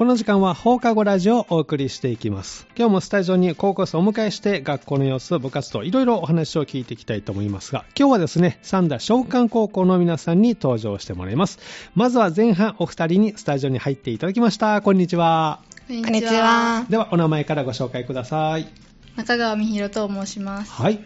[0.00, 2.66] この時間は放課後ラジオをお送りしていきます。
[2.74, 11.58] 今日もスタジオに高校生をお迎えして学校の様子、部活動、いろいろお話を聞いていきたいと思いますが、今日はですね、三田召喚高校の皆さんに登場してもらいます。
[11.94, 14.80] まずは前半お二人にスタジオに入っていただきました。
[14.80, 15.60] こんにちは。
[15.86, 16.86] こんにちは。
[16.88, 18.66] では、お名前からご紹介ください。
[19.16, 20.72] 中川美弘と申します。
[20.72, 20.98] はい。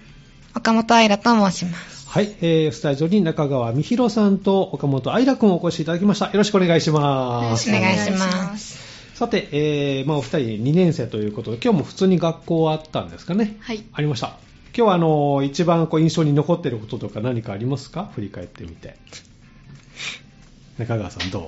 [0.54, 2.08] 岡本愛らと申します。
[2.08, 6.27] はい、えー、スタジオに中川美弘さんと岡本愛楽君をお越しいただきました。
[6.27, 7.69] よろしくお願いします。
[7.69, 8.84] お願いします
[9.14, 13.56] さて、えーまあ、お二人2年生ということで、今日も普通に学校あったんですかね？
[13.60, 13.84] はい。
[13.92, 14.36] ありました。
[14.77, 18.10] 今日はあの一番こう印象に残っていることとか何かありますか？
[18.14, 18.96] 振り返ってみて。
[20.78, 21.42] 中川さんどう？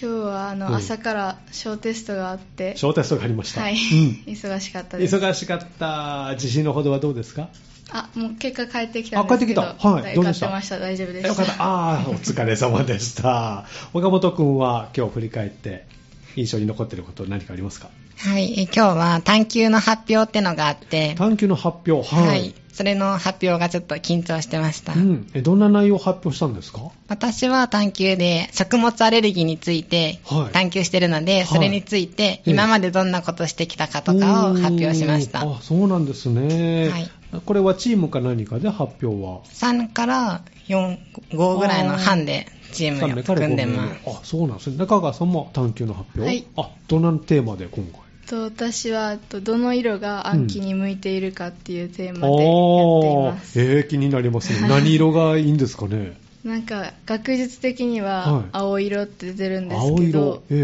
[0.00, 3.62] 今日はあの、うん朝から小テストがあって、小テストがありました。
[3.62, 5.16] はい、うん忙しかったです。
[5.16, 7.48] 忙しかった自信のほどはどうですか？
[7.92, 10.46] あ、もう結果返ってきたんですけど、あ帰ってきたはいだどうでした？
[10.46, 10.78] 受かってました。
[10.78, 11.28] 大丈夫でした。
[11.28, 11.52] よかった。
[11.64, 13.66] ああ、お疲れ様でした。
[13.92, 15.86] 岡本君は今日振り返って
[16.36, 17.90] 印象に残っていること何かありますか？
[18.18, 22.28] はい、え今日は探究の発表ってのがあって、探究の発表、はい。
[22.28, 24.92] はい、それの発表がちょっと緊張してました。
[24.92, 26.80] うん、えどんな内容を発表したんですか？
[27.08, 30.52] 私は探究で食物アレルギーについてはい。
[30.52, 31.44] 探究してるので、い。
[31.46, 32.42] それについてええ。
[32.44, 35.42] 今までどんなことしてきたかとかを発表しました。
[35.42, 36.90] うんあ、そうなんですね。
[36.90, 37.10] はい。
[37.46, 40.98] これはチームか何かで発表は？3から4、
[41.30, 44.00] 5ぐらいの班でチームを組んでます。
[44.06, 44.76] あ、そうなんですね。
[44.76, 46.26] 中川さんも探究の発表？
[46.26, 48.00] はいあ、どんなテーマで今回？
[48.26, 53.58] と私はとどの色が暗記に向いているかっていうテーマでやっていあます。
[53.58, 54.68] ーえー、気になりますね。
[54.68, 56.16] 何色がいいんですかね？
[56.44, 60.02] なんか学術的にはいは青色って出てるんです青色？
[60.04, 60.42] けど、。
[60.50, 60.56] ええ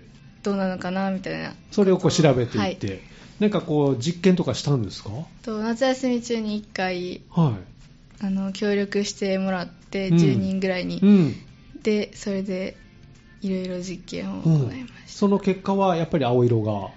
[0.00, 1.54] ええどうなのかなみたいな。
[1.70, 3.00] それをこう調べていって、はい
[3.40, 5.10] なんかこう実験とかしたんですか？
[5.42, 7.56] と夏休み中に1回は
[8.20, 11.00] あの協力してもらってうん10人ぐらいに、い。
[11.00, 11.34] うん。
[11.82, 12.76] でそれで
[13.40, 16.90] いろいろ実験をう行んいました、その結果はやっぱり青色が。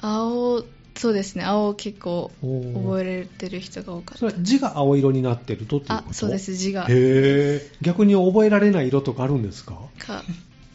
[0.00, 0.62] 青
[0.96, 1.44] そうですね。
[1.44, 4.18] 青結構覚えられてる人が多かった。
[4.18, 6.10] それは字が青色になってるとっていうこと？
[6.10, 6.54] あそうです。
[6.54, 6.82] 字が。
[6.82, 7.60] へえ。
[7.80, 9.78] 逆に覚えられない色とかあるんですか？
[9.98, 10.22] か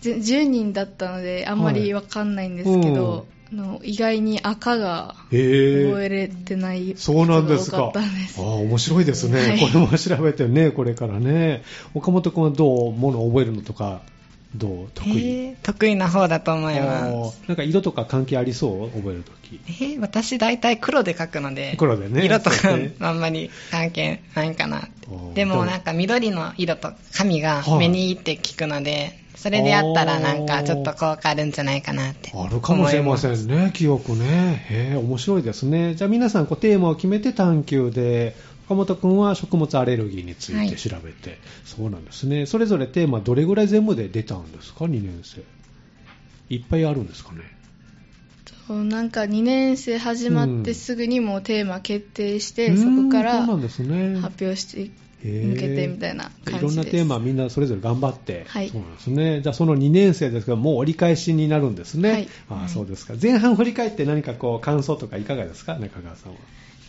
[0.01, 5.15] ぜ10人だったのであんまりわかんないんですけど、あの意外に赤が。
[5.29, 7.91] 覚えれてない人そうなんですか。
[8.37, 9.39] あ、面白いですね。
[9.39, 11.63] はいこれも調べてね、これからね。
[11.93, 14.01] 岡本君はどうものを覚えるのとか、
[14.57, 14.89] どう？
[14.93, 17.41] 得意、えー得意な方だと思います。
[17.47, 18.89] なんか色とか関係ありそう？
[18.91, 19.59] 覚えるとき。
[19.67, 22.55] えー私大体黒で書くので、黒でね色とか
[22.99, 24.81] あんまり関係ないかな。
[24.81, 24.87] で
[25.35, 34.65] でももなんか緑の色と紙がはい目にいいって聞くので、それでやったらなんかちょっと効果あるんじゃないかなってあるかもしれませんね、記憶ね。
[34.69, 35.93] へえ、面白いですね。
[35.95, 38.35] じゃあ皆さんこうテーマを決めて探究で、
[38.65, 42.45] 岡本君は食物アレルギーについて調べて、そうなんですね。
[42.45, 45.43] それぞれテーマどれぐらい全部で出たんですか、2年生。
[46.49, 47.41] いっぱいあるんですかね？
[48.67, 53.45] なんか2年生始まってすぐにもうテーマ決定して、うんそこから。
[53.45, 54.89] 発表して
[55.23, 59.41] 向けてみたいな感じですいろんなテーマみんなそれぞれ頑張って、はいそうなんですね。
[59.41, 62.11] じゃあその2年生ですが、もう折り返しになるんですね。
[62.11, 63.13] はいああそうですか。
[63.21, 66.39] 前半振り返って何かこう感想とかいかがですか、中川さんは。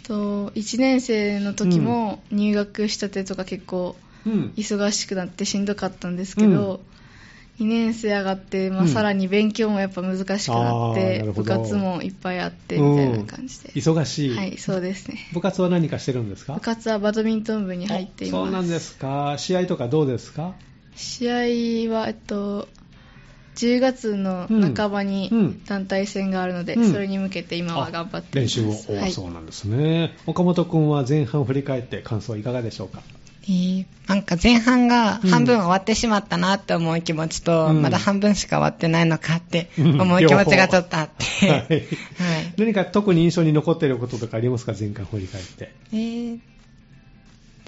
[0.06, 3.97] と1年生の時も入学したてとか結構
[4.27, 4.53] うん。
[4.56, 6.81] 忙しくなってしんどかったんですけど、
[7.59, 8.89] 2年生上がって、まあうん。
[8.89, 11.55] さらに勉強もやっぱ難しくなって、なるほど。
[11.55, 13.81] 部活もいっぱいあってみたいな感じで、うん。
[13.81, 14.31] 忙しい。
[14.37, 15.19] はいそうですね。
[15.33, 16.55] 部活は何かしてるんですか？
[16.55, 18.41] 部活はバドミントン部に入っています。
[18.41, 19.34] あそうなんですか。
[19.39, 20.55] 試合とかどうですか？
[20.95, 22.69] 試合は、えっと、
[23.56, 24.47] 10月の
[24.77, 25.39] 半ばにうん。
[25.39, 26.93] うん団体戦があるので、うん。
[26.93, 28.84] それに向けて今は頑張ってい練ます。
[28.87, 30.17] 習を、おはい、そうなんですね。
[30.27, 33.03] 岡本君は前半振り返って感想いかがでしょうか？
[33.49, 37.83] えーなんか前半が半分終わってしまったなって思う気持ちと、うん。
[37.83, 40.00] まだ半分しか終わってないのかってうん。
[40.00, 41.61] 思う気持ちがちょっとあって、 はい。
[41.61, 41.83] はい。
[42.56, 44.75] 何か特に印象に残っていることとかありますか？
[44.78, 45.72] 前回振り返って。
[45.93, 46.39] えー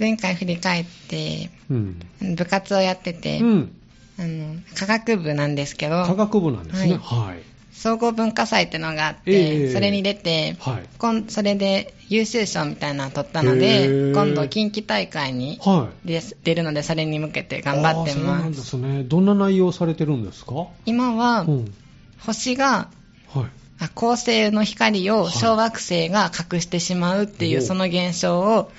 [0.01, 1.99] 前回振り返って、うん。
[2.37, 3.73] 部活をやってて、うん。
[4.19, 6.99] あの科学部なんですけど、科学部なんですね。
[7.01, 7.43] はい。
[7.73, 13.67] 総合文化祭ってのがあって、ええそれに出て、はいそれで優秀賞みたいなの取ったのへで、
[14.11, 16.09] え今度近畿大会にはい。
[16.09, 18.41] 出出るので、それに向けて頑張ってあーそうなま。
[18.49, 19.05] んですすね。
[19.05, 20.67] どんな内容をされてるんですか？
[20.87, 21.75] 今は、うん。
[22.19, 22.89] 星が
[23.29, 23.45] はい。
[23.81, 28.73] あ恒星の光をはい小惑星が隠してしまうっていう、おその現象を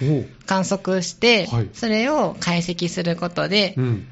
[0.45, 4.07] 観測して、はいそれを解析することで、うん。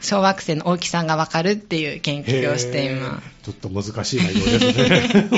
[0.00, 3.28] 小惑星の大きさがわかるっていう研究をしています。
[3.44, 5.28] ちょっと難しい内容ですね。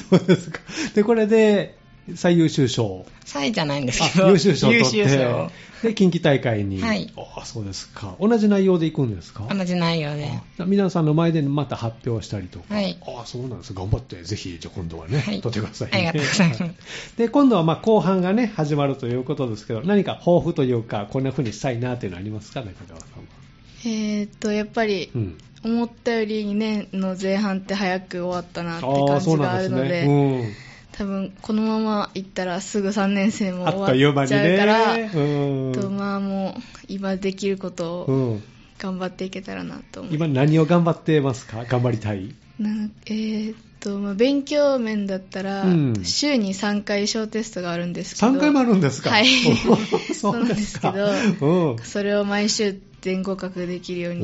[0.10, 0.60] そうですか。
[0.94, 1.78] で、これで、
[2.16, 3.06] 最優秀賞。
[3.26, 5.50] 3位じゃないんですけど、あ優秀賞を取って優秀賞
[5.82, 6.82] で、近畿大会に。
[6.82, 8.16] はいあそうですか。
[8.20, 9.46] 同じ内容で行くんですか？
[9.48, 10.28] 同じ内容で。
[10.58, 12.74] あ皆さんの前でまた発表したりとか。
[12.74, 13.72] はいあそうなんです。
[13.74, 16.08] 頑張って、ぜひ、じゃあ今度はね、はい取ってくださいね。
[16.08, 16.68] ありがとうございますは
[17.16, 23.39] で、今度はまあ後半がね、始まるということですけど、何か抱負というか、こんな風にしたいなっていうのありますか、中川さんは。
[23.84, 25.38] えーっと、やっぱりう、ん。
[25.62, 30.54] 思ったより2年の前半って早く終わったなって感じがあるので、ね。
[30.92, 35.10] 多分このまま行ったらすぐ3年生も終わっちゃうから、ね。
[35.14, 35.72] うん。
[35.72, 38.42] とまあもう今できることうをん。
[38.78, 41.66] 頑張っていけたらなと思い今何を頑張ってますか？
[41.66, 46.04] 頑張りたいなんえーっとまあ勉強面だったら、うん。
[46.04, 48.26] 週に3回小テストがあるんですけど。
[48.32, 49.10] 3回もあるんですか？
[49.10, 49.26] はい。
[50.10, 51.82] おそうなんですけどうん。
[51.82, 54.20] それを毎週全合格できるように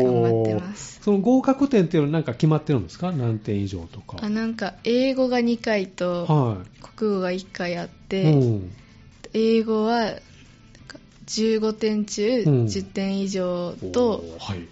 [0.00, 0.98] お頑張ーってます。
[1.02, 3.12] その合格点っていうのはなんか決まってるんですか？
[3.12, 4.16] 何点以上とか。
[4.20, 6.56] あなんか英語が2回とは
[6.96, 7.90] 国語が1回あっい。
[8.08, 8.72] て、うん。
[9.34, 10.18] 英語はなんか
[11.26, 12.66] 15点中うん。
[12.66, 14.66] 10点以上とはい。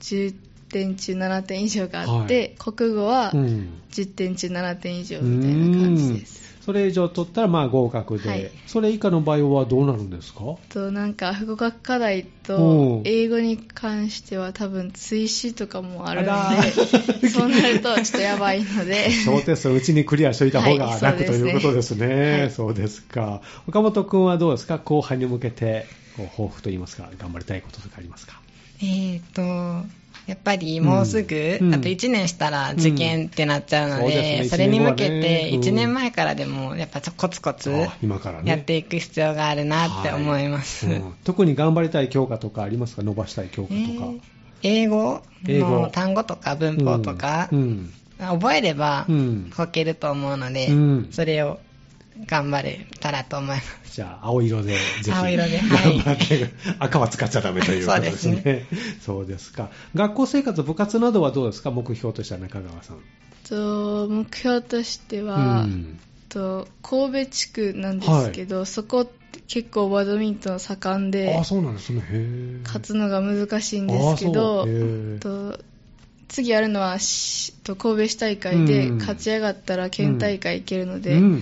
[0.00, 0.34] 10
[0.70, 3.82] 点中7点以上があって、国語はうん。
[3.92, 6.56] 10点中7点以上みたいな感じです。
[6.60, 8.50] それ以上取ったらまあ合格で、はい。
[8.66, 10.56] それ以下の場合はどうなるんですか？
[10.68, 12.26] となんか不合格課題うん。
[12.42, 19.08] と英語に関しては多分追試とかもあるのでそうなるとちょっとやばいので。
[19.24, 22.32] 小テストうちにクリアしといた方がはい楽、ということですね。
[22.40, 22.50] はい。
[22.50, 23.40] そうですか。
[23.68, 24.78] 岡本君はどうですか？
[24.78, 25.86] 後半に向けて、
[26.16, 28.40] こう抱負といいますか、頑張りたいこととかありますか？
[28.82, 29.86] えーと、
[30.26, 31.74] やっぱりもうすぐ、うん。
[31.74, 34.48] あと1年したら受験ってなっちゃうのうんそうでね。
[34.48, 35.60] それに向けてうん。
[35.60, 37.70] 1年前からでもやっぱちょコツコツ。
[38.44, 40.86] やっていく必要があるなって思います。
[40.86, 40.96] はい。
[40.96, 41.14] うん。
[41.24, 43.02] 特に頑張りたい教科とかありますか？
[43.02, 43.78] 伸ばしたい教科とか。
[43.78, 44.20] えー
[44.62, 45.22] 英語？
[45.46, 45.80] 英語。
[45.80, 47.92] の単語とか文法とか、うん。
[48.18, 49.50] 覚えればうん。
[49.54, 51.08] 解けると思うので、うん。
[51.12, 51.60] それを
[52.26, 53.96] 頑張れたらと思います。
[53.96, 55.10] じゃあ、青色でぜひ。
[55.12, 58.36] 青色ではい頑張って、赤は使っちゃダメということですね。
[58.36, 58.66] そうで
[59.00, 59.70] そうですか。
[59.94, 61.70] 学校生活、部活などはどうですか？
[61.70, 62.98] 目標としては中川さん。
[63.48, 65.98] と目標としては、うん
[66.28, 72.02] と神戸地区なんですけど、そこって結構バドミントン盛んであ、そうなんですね。
[72.64, 74.66] 勝つのが難しいんですけど
[75.20, 75.58] と
[76.28, 81.40] 次やるのはしと神戸市大会でうん勝ち上がったら県大会行けるので、うんまあ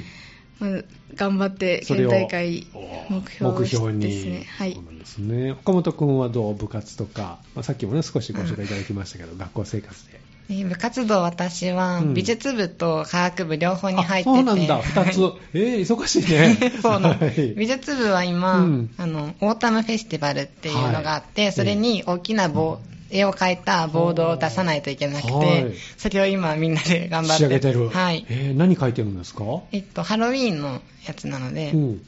[1.14, 2.66] 頑張って県大会
[3.08, 4.46] 目標にですね。
[4.58, 4.74] はい。
[4.74, 5.52] ですね。
[5.52, 10.20] 岡本君はどう部活とか、まあ、さっきもね、少しご紹介いただきましたけど、学校生活で。
[10.50, 12.14] えー部活動私はうん。
[12.14, 15.20] 美術部と科学部両方に入ってて、あそうなんだ、 二つ。
[15.54, 16.72] えー、忙しいね。
[16.82, 17.54] そうなんはい。
[17.56, 18.90] 美術部は今、うん。
[18.98, 21.52] あの、オータムフェスティバルっていうのがあって、はい。
[21.52, 22.78] それに大きな棒、
[23.14, 27.36] 絵を描いたボードを出さないといけなくて、はいそれを今みんなで頑張って。
[27.36, 27.88] 仕上げてる。
[27.88, 28.26] はい。
[28.28, 29.44] えー、何書いてるんですか？
[29.72, 32.02] えっと、ハロウィーンのやつなので、うん。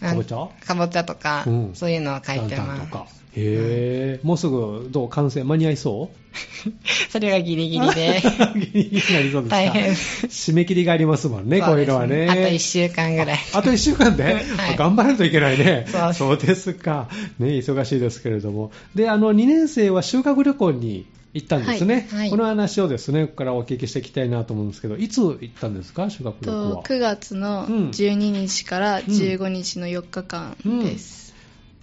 [0.00, 0.48] あかぼちゃ？
[0.64, 3.23] かぼちゃとか、うんそういうのを描いてます。
[3.36, 6.16] へえ、もうすぐ、どう完成間に合いそう？
[7.10, 8.22] それがギリギリで、
[8.54, 9.56] ギリギリになりそうですか？
[9.56, 12.26] 大変締め切りがありますもんね、こういうのはね。
[12.30, 13.38] あと1週間ぐらい。
[13.52, 14.22] あと1週間で、
[14.56, 15.86] はい頑張らないといけないね。
[16.14, 17.08] そうですか。
[17.38, 18.70] ね、忙しいですけれども。
[18.94, 22.06] で、あの、2年生は修学旅行に行ったんですね。
[22.10, 26.82] はいはいこの話をですね、ここからお聞きしていきたいなと思うんですけど、いつ行ったんですか、修学旅行とは。
[26.84, 31.34] 9月のうん12日から15日の4日間です。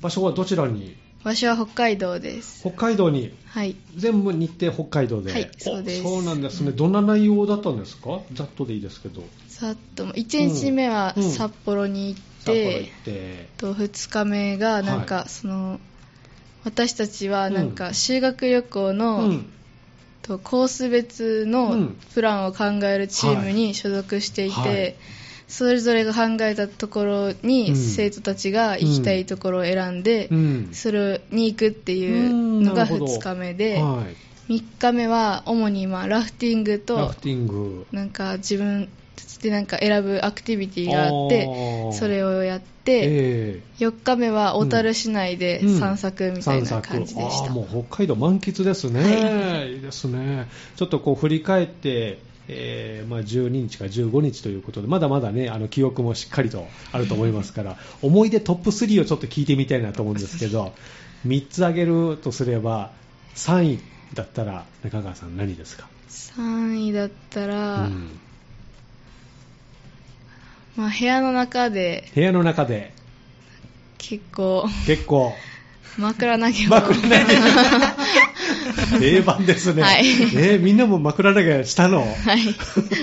[0.02, 0.96] 場所はどちらに？
[1.24, 2.62] 場所は北海道です。
[2.62, 3.32] 北海道に？
[3.46, 3.76] はい。
[3.96, 5.32] 全部日程北海道で？
[5.32, 6.72] はいおそうですそうなんですね。
[6.72, 8.22] どんな内容だったんですか？
[8.34, 9.22] ざっとでいいですけど。
[9.48, 13.50] さっと、1日目はうん札幌に行っ札幌て、行って。
[13.58, 15.80] と2日目がなんはかその、
[16.64, 19.46] 私たちはなんうか修学旅行の、うん。
[20.24, 24.96] とコース別うのんプランを考えるチームに所属していて、はいはい
[25.52, 27.38] それぞれが考えたところうん。
[27.44, 30.70] に生徒たちが行きたいところを選んで、うん。
[30.72, 33.06] それに行くっていうのがうんなるほど。
[33.06, 34.04] 2日目で、は
[34.50, 34.54] い。
[34.54, 37.86] 3日目は主にまあラフティングラとフティング。
[37.92, 45.80] なんか自分たちでなんか選ぶアクティビティがあってそれをやって、え4日目は小樽市内でうん。
[45.80, 52.20] 散策みたいな感じでした、あーもう北海道満喫ですね、、はいいですね、ちょっとこう振り返って、
[52.54, 60.74] えーまあ、12日か15日ということで、まだまだね、あの記憶もしっかりとあると思いますから、 思い出トップ3をちょっと聞いてみたいなと思うんですけど、
[61.26, 62.92] 3つ挙げるとすれば、
[63.36, 63.80] 3位
[64.14, 68.20] だったら、中川さん、何ですか、3位だったら、うん。
[70.76, 72.94] まあ、部屋の中で部屋の中で。
[73.98, 75.34] 結構結構、
[75.98, 76.70] 枕投げを。
[76.70, 77.18] 枕投げ
[79.00, 79.82] 定番ですね。
[79.84, 82.00] はいえーみんなも枕投げしたの？
[82.02, 82.40] はい。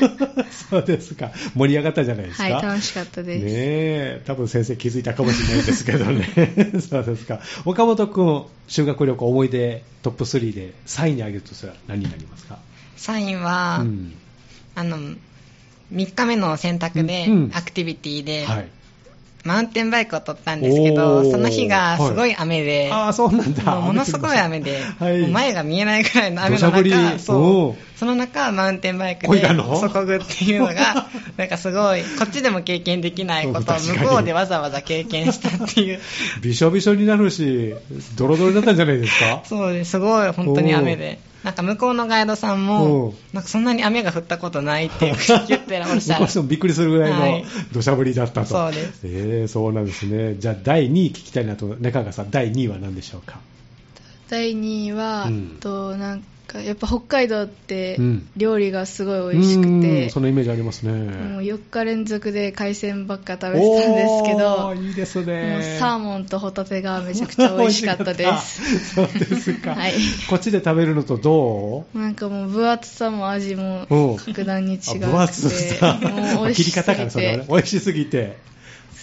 [0.70, 1.32] そうですか。
[1.54, 2.42] 盛り上がったじゃないですか。
[2.44, 3.44] はい、楽しかったです。
[3.44, 6.26] ねえ、多分先生気づいたかもしれないですけどね。
[6.88, 7.40] そうですか。
[7.64, 12.58] 岡本君、修学旅行思い出トップ3で3位に挙げるとしたら何になりますか？
[12.96, 14.12] サインは、うん
[14.75, 15.16] あの、3
[16.14, 18.68] 日目の選択で、うんアクティビティで、はい。
[19.45, 23.76] マウンテンバイクを取ったんですけど、その日がすごい雨で、ああ、そうなんだ。
[23.76, 25.26] ものすごい雨で、はい。
[25.28, 27.73] 前が見えないぐらいの雨の中、おそう。
[27.73, 27.99] ー。
[27.99, 36.00] その中、マウンテンバイクで、そこぐっていうのが、 なんかすごい、こっちでも経験できないことを向こうでわざわざ経験したっていう、
[36.42, 37.75] びしょびしょになるし、
[38.16, 39.42] ドロドロになったんじゃないですか？
[39.45, 41.18] そうです、すごい本当に雨で。
[41.45, 45.14] なんか向こうのガイドさんおもう、なんかそんなに雨が降ったことないって
[45.47, 46.26] 言ってらっしゃる向こう。
[46.26, 48.47] 人もびっくりするぐらいのはい土砂降りだったと。
[48.49, 50.35] そうですえーそうなんですね。
[50.38, 53.38] じゃあ、第2位聞きたいなと、中川さん、第2位は何でしょうか？
[54.28, 60.93] 第2位は、うんとなんかやっぱ北海道ってうん料理がすごい美味しくうてん、そのイメージありますね。
[60.93, 65.76] もう4日連続で海鮮ばっか食べてたんですけど、いいですね。
[65.78, 68.95] サーモンとホタテがめちゃくちゃ美味しかったです。
[68.97, 69.75] そうですか。
[69.75, 69.93] はい
[70.28, 71.99] こっちで食べるのとどう？
[71.99, 75.99] なんかもう分厚さも味もうん格段に違くて、あ分厚さ。
[76.02, 78.37] もう美味しすぎ 切り方からそれ美味しすぎて、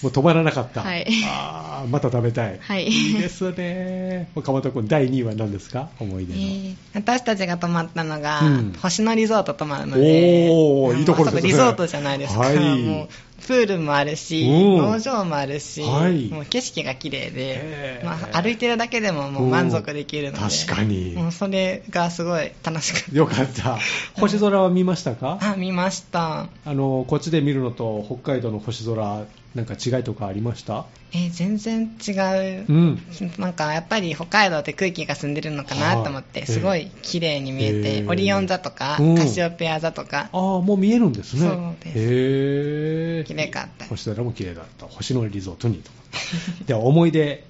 [0.02, 0.82] もう止まらなかった。
[0.82, 2.58] はいあーまた食べたい。
[2.60, 4.28] はいいですね。
[4.34, 5.88] 岡本君、第2位は何ですか？
[6.00, 6.40] 思い出の。
[6.40, 12.40] えー私たちが泊まったのが、うん星野リゾート泊まるので、おーいいところですねリゾートじゃないですか。
[12.40, 13.08] はい
[13.46, 23.78] プールもあるし、うん農場もあるし、はいもう景色が綺麗へで、ーまあ、歩いてるだけでももう満足できるので、確かにもうそれがすごい楽しかっよかった。
[24.18, 25.36] 星空は見ましたか？
[25.40, 25.52] た。
[25.52, 26.48] あ、見ました。
[26.64, 30.86] あの、こっちで見るのと北海道の星空、なんか違いとかありました？
[31.12, 32.64] えー全然違う。
[32.68, 33.00] うん。
[33.38, 41.40] なんかやっぱり北海道って空気が澄んでるのかなと思って、はいすごい綺麗に見えて、へーオリオン座とか、うんカシオペア座とか、ああ、もう見えるんですね。
[41.40, 43.24] そうですへえ。
[43.26, 43.86] 綺麗かった。
[43.86, 44.86] 星空も綺麗だった。
[44.86, 45.90] 星野リゾートにと。
[46.66, 47.44] では、思い出、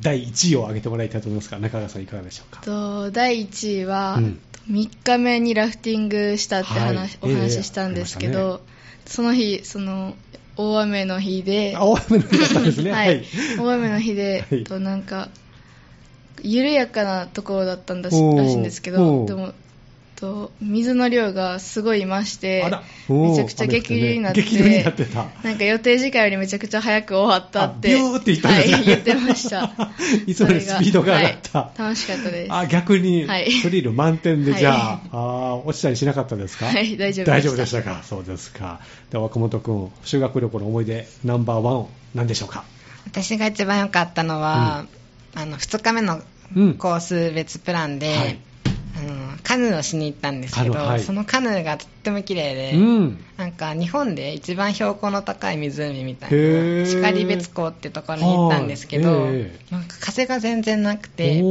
[0.00, 2.62] 第1位を挙げてもらいたいと思いますが、中川さんいかがでしょうか？
[2.62, 8.60] と第1位は、うん3日目にラフティングしたって話、はいお話ししたんですけど、
[9.06, 10.14] その日、その
[10.58, 12.90] 大雨の日で、あ、大雨の日だったんですね。
[12.90, 13.24] はい、
[13.58, 14.64] 大雨の日で、はい。
[14.64, 15.28] となんか
[16.42, 19.52] 緩やかなところだったんだしらしいんですけどでも
[20.18, 22.64] と水の量がすごいいまして
[23.08, 25.26] めちゃくちゃ激流になって激流になってた。
[25.44, 29.72] なんか予定時間よりめちゃくちゃ早く終わったってあビューって言ったんですねはい、言ってました。
[30.26, 31.58] いつもよりスピードが上がった。
[31.60, 32.52] はい楽しかったです。
[32.52, 33.50] あ、逆に、はい。
[33.52, 34.60] スリル満点で、はい。
[34.60, 36.66] じゃあ、あー落ちたりしなかったですか？
[36.66, 37.30] はい大丈夫でした。
[37.32, 38.02] 大丈夫でしたか？
[38.02, 38.80] そうですか。
[39.10, 42.64] では、若本君、修学旅行の思い出、ナンバーワン、何でしょうか？
[43.06, 44.86] 私が一番良かったのは、
[45.34, 46.20] あの2日目の
[46.56, 46.74] うん。
[46.74, 48.28] コース別プランで、はい。
[48.28, 48.38] あの
[49.48, 53.24] カヌーをしに行ったんですけど、はいそのカヌーがとっても綺麗で、うん。
[53.38, 56.36] なんか日本で一番標高の高い湖みたいな、
[56.84, 59.24] 然別湖ってところに行ったんですけど、
[59.70, 61.42] なんか風が全然なくて、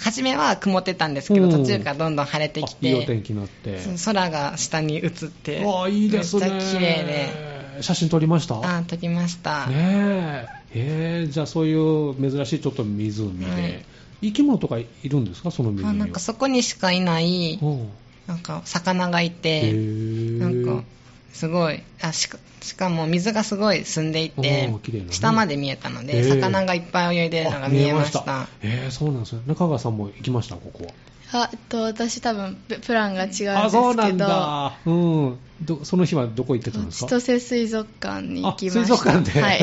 [0.00, 3.78] 初めは曇ってたんですけど、うん途中からどんどん晴れてきあいいお天て、気になって。
[4.04, 6.50] 空が下に映って、いいですね。
[6.50, 8.56] めっちゃ綺麗で、写真撮りました？
[8.56, 9.66] あ撮りました。
[9.68, 10.46] ねえ。
[10.74, 13.84] えーじゃあそういう珍しいちょっと湖で、はい
[14.20, 15.50] 生き物とかいるんですか？
[15.50, 15.90] その湖には。
[15.90, 17.64] あなんかそこにしかいない、う。
[17.66, 17.88] ん
[18.26, 20.38] なんか魚がいへて、ー。
[20.40, 20.84] なんか
[21.32, 24.68] すごいあしか、しかも水がすごい澄んでいおて
[25.10, 26.28] 下まで見えたのへで、ー。
[26.40, 28.22] 魚がいっぱい泳いでるのが見えました。
[28.26, 29.42] あえーそうなんですね。
[29.46, 30.92] 中川さんも行きました、ここは。
[31.30, 33.62] あえっと私多分ププランが違うんですけど。
[33.64, 34.78] あ、そうなんだ。
[34.86, 35.38] うん。
[35.62, 37.08] どその日はどこ行ってたんですか？
[37.08, 38.80] 千歳水族館に行きました。
[38.80, 39.60] あ水族館で、はい。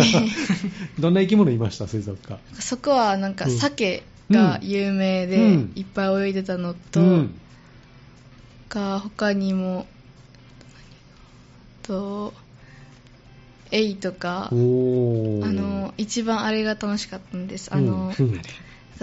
[0.99, 1.87] どんな生き物いました？
[1.87, 2.39] 水族館。
[2.61, 3.57] そこはなんかうん。
[3.57, 5.73] 鮭が有名で、うん。
[5.75, 7.39] いっぱい泳いでたのと、うん。
[8.69, 9.85] か他にも
[11.83, 12.33] と
[13.71, 17.73] エイとかあの一番あれが楽しかったんです。
[17.73, 18.25] あの、うん。
[18.25, 18.41] うん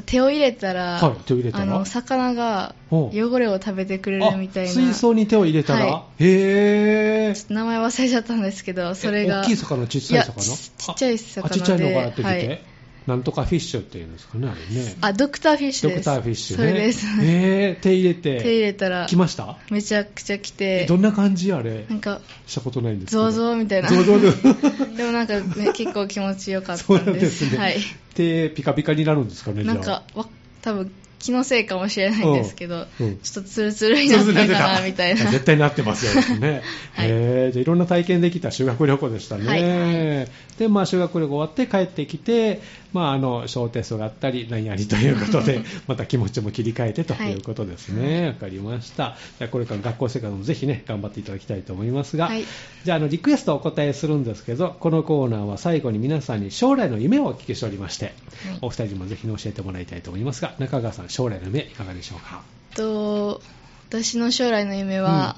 [0.07, 1.61] 手を入れたら,、はいら？
[1.61, 4.71] あの魚が汚れを食べてくれるみたいな。
[4.71, 9.43] あ水槽に手を入れたら、はへえ名前忘れちゃったんですけどそれが。
[9.43, 11.55] 大きい魚ちっちゃい魚やちちっちゃい魚で。
[11.55, 12.65] あちっちゃいのがやってきて、はい
[13.07, 14.95] なんとかフィッシュっていうんですかねあれね。
[15.01, 16.05] あドクターフィッシュです。
[16.05, 16.69] ドクターフィッシュね。
[16.71, 17.07] それです。
[17.21, 19.57] へー手入れて手入れたら来ました？
[19.71, 20.83] めちゃくちゃ来て。
[20.85, 21.53] えどんな感じ？
[21.53, 21.85] あれ。
[21.89, 23.23] なんかしたことないんですけど。
[23.23, 23.89] ゾウゾウみたいな。
[23.89, 24.31] ゾウゾウで
[24.97, 27.77] でもなんか、ね、結構気持ちよかったそうなんんでですすね、はい。
[28.15, 30.27] 手ピカピカになるんですかねなんかわ
[30.61, 33.07] 多分気のせいかもしれないんですけど、うん。
[33.07, 33.19] うん。
[33.19, 34.45] ちょっとツルツルになったか
[34.75, 35.31] なみたいな。
[35.31, 36.63] 絶対なってますよね。
[36.95, 37.09] はい。
[37.09, 39.47] へーじゃあいろんな体験できた修学旅行でしたね。
[39.47, 40.29] はい
[40.59, 42.61] で、まあ修学旅行終わって帰ってきて、
[42.93, 48.29] まああの、小テストがあったり、何やりということで、 また気持ちも切り替えてとはいいうことですね。
[48.29, 49.17] わ、かりました。
[49.39, 52.45] じゃあこれから学校生活もぜひね、頑張っていただきたいと思いますが、はい
[52.85, 58.13] じゃああの、リクエストをお答えするんですけど、このコーナーは最後に皆さんに将来の夢をお聞きしておりまして、
[58.61, 62.43] お二人にもぜひね教えてもらいたいと思いますが、中川さん、将来の夢いかがでしょうか？
[62.75, 63.41] と
[63.89, 65.37] 私の将来の夢は、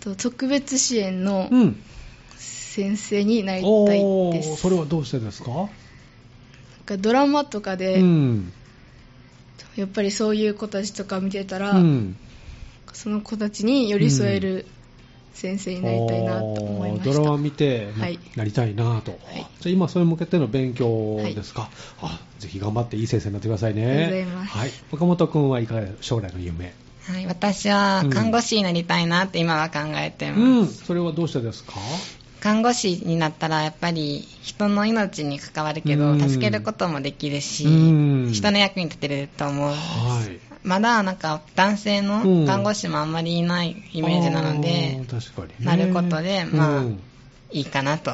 [0.00, 1.76] と特別支援のうん。
[2.70, 4.00] 先生になりたい
[4.32, 4.56] です。
[4.56, 5.50] それはどうしてですか？
[5.50, 5.68] なん
[6.86, 8.52] かドラマとかで、うん。
[9.76, 12.16] やっぱりそういう子たちとか見てたら、うん。
[12.92, 14.66] その子たちに寄り添える
[15.32, 17.12] 先生になりたいなと思いました。
[17.12, 18.18] ドラマ見てな,、はい。
[18.36, 19.14] りたいなと、い。
[19.14, 21.70] じゃあ今それに向けての勉強ですか、
[22.02, 23.86] あぜひ頑張っていい先生になってくださいね。
[23.86, 24.58] ありがとうございます。
[24.58, 26.72] はい、岡本君はいかがで将来の夢？
[27.06, 30.40] はい、私は看護師になりたいなって今は考えてます。
[30.40, 30.66] うん。
[30.68, 31.72] それはどうしてですか？
[32.40, 36.20] 看護師になったらやっぱり人の命に関わるけどうん。
[36.20, 38.32] 助けることもできるしうん。
[38.32, 39.68] 人の役に立てると思う。
[39.68, 39.74] は
[40.26, 40.38] い。
[40.62, 42.06] まだなんか男性うん。
[42.44, 45.00] の看護師もあんまりいないイメージなので
[45.60, 47.00] なることでまあうん
[47.52, 48.12] いいかなと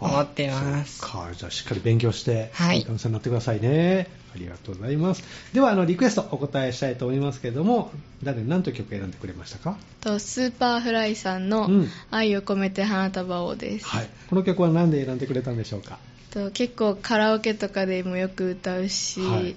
[0.00, 1.00] 思っています。
[1.36, 2.78] じゃあしっかり勉強して、はい。
[2.78, 5.22] いい患者さんになってくださいねありがとうございます。
[5.52, 7.90] ではあのリクエストお答えしたいと思いますけれども
[8.22, 9.76] 誰の何という曲選んでくれましたか？
[10.00, 11.88] とスーパーフライさんのうん。
[12.10, 13.86] 愛を込めて花束をです。
[13.86, 14.08] はい。
[14.30, 15.98] この曲は何で選んでくれたんでしょうか？
[16.30, 19.54] と結構カラオケとかでもよく歌うし、はい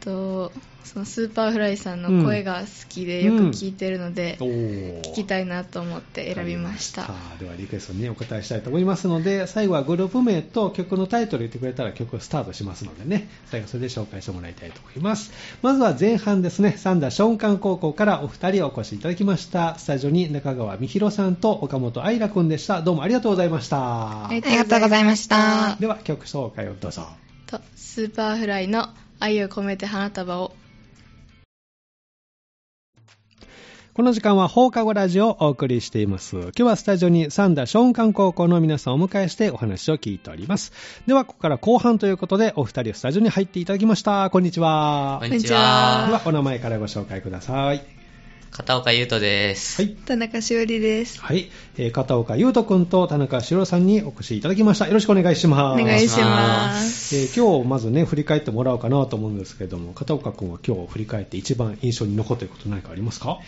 [0.00, 0.52] と
[0.84, 7.10] そのスーパーフライさんの声が好きでよく聞いてるので、おー聞きたいなと思って選びました。
[7.38, 13.28] ではリクエストにお答えしたいと思いますので最後はグループ名と曲のタイトル言ってくれたら曲をスタートしますのでね。
[13.46, 15.32] 最後それで紹介してもらいたいと思います。
[15.62, 16.74] まずは前半ですね。
[16.78, 19.78] 三田祥雲館高校からお二人お越しいただきました。
[19.78, 22.82] スタジオに中川美弘さんと岡本愛楽くんでした。
[22.82, 24.28] どうもありがとうございました。
[24.28, 25.76] ありありがとうございました。
[25.78, 27.06] では曲紹介をどうぞ。
[27.46, 28.88] とスーパーフライの
[29.20, 30.54] 愛を込めて花束を
[33.98, 36.36] この時間は放課後ラジオをお送りしています。
[36.36, 40.72] 今日はスタジオに三田祥雲館高校の皆さんをお迎えしてお話を聞いております。
[41.08, 44.30] では、ここから後半ということで、お二人スタジオに入っていただきました。
[44.30, 45.18] こんにちは。
[45.20, 46.10] こんにちでは。
[46.12, 47.97] は、お名前からご紹介ください。
[48.50, 49.82] 片岡優斗です。
[49.82, 49.92] はい。
[49.94, 51.20] 田中しおりです。
[51.20, 51.48] はい。
[51.76, 54.88] えー片岡優斗くんと田中しおりさんにお越しいただきました。
[54.88, 55.82] よろしくお願いします。
[55.82, 56.74] お願いしま。
[56.80, 63.38] すえー今日まずね、振り返ってもらおうかなと思うんですけれども、片岡くんは今日振り返って一番印象に残っていること何かありますか？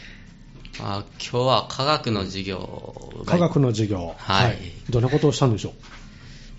[0.79, 4.14] あ今日は科学の授業が科学の授業。
[4.16, 4.59] はい
[4.90, 5.70] どんなことをしたんでしょ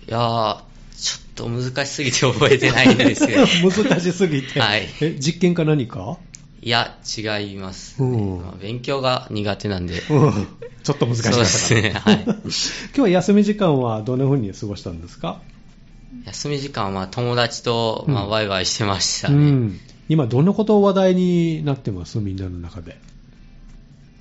[0.06, 0.10] う？
[0.10, 0.56] いやー、
[0.96, 3.46] ちょっと難しすぎて覚えてないんですけど。
[3.70, 4.60] 難しすぎて。
[4.60, 6.18] はいえ、実験か何か？
[6.64, 9.94] いや、違います、うんまあ勉強が苦手なんで。
[10.10, 10.46] うん。
[10.84, 11.38] ちょっと難しかった。
[11.38, 12.42] ですねはい 今
[12.94, 15.40] 日は休み時間はどんな風に過ごしたんですか？
[16.26, 19.34] 休み時間は友達と、まあ、うんワイワイしてましたね。
[19.36, 19.80] うん。
[20.08, 22.18] 今どんなことを話題になってます？
[22.18, 22.96] みんなの中で。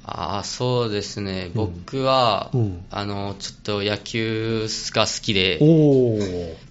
[0.03, 1.51] ああ、そうですね。
[1.55, 5.59] うん僕は、うんあの、ちょっと野球が好きで。